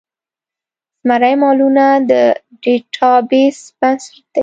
[1.09, 2.11] رمزي مالومات د
[2.63, 4.39] ډیټا بیس بنسټ دی.